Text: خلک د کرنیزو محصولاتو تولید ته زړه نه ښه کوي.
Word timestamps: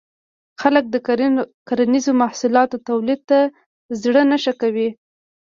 خلک 0.61 0.85
د 0.89 0.95
کرنیزو 1.67 2.11
محصولاتو 2.21 2.77
تولید 2.89 3.19
ته 3.29 3.39
زړه 4.01 4.21
نه 4.31 4.37
ښه 4.43 4.53
کوي. 4.61 4.89